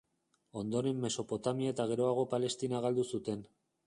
[0.61, 3.45] Ondoren Mesopotamia eta geroago Palestina galdu zuten.